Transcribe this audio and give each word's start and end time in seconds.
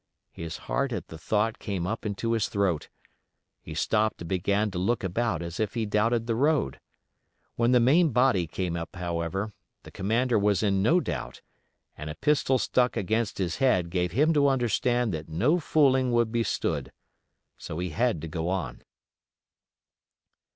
His 0.31 0.57
heart 0.65 0.91
at 0.93 1.09
the 1.09 1.17
thought 1.19 1.59
came 1.59 1.85
up 1.85 2.07
into 2.07 2.31
his 2.31 2.47
throat. 2.49 2.89
He 3.61 3.75
stopped 3.75 4.19
and 4.23 4.27
began 4.29 4.71
to 4.71 4.79
look 4.79 5.03
about 5.03 5.43
as 5.43 5.59
if 5.59 5.75
he 5.75 5.85
doubted 5.85 6.25
the 6.25 6.33
road. 6.33 6.79
When 7.55 7.71
the 7.71 7.79
main 7.79 8.09
body 8.09 8.47
came 8.47 8.75
up, 8.75 8.95
however, 8.95 9.53
the 9.83 9.91
commander 9.91 10.39
was 10.39 10.63
in 10.63 10.81
no 10.81 11.01
doubt, 11.01 11.41
and 11.95 12.09
a 12.09 12.15
pistol 12.15 12.57
stuck 12.57 12.97
against 12.97 13.37
his 13.37 13.57
head 13.57 13.91
gave 13.91 14.11
him 14.13 14.33
to 14.33 14.47
understand 14.47 15.13
that 15.13 15.29
no 15.29 15.59
fooling 15.59 16.11
would 16.13 16.31
be 16.31 16.41
stood. 16.41 16.91
So 17.59 17.77
he 17.77 17.89
had 17.91 18.21
to 18.21 18.27
go 18.27 18.49
on. 18.49 18.81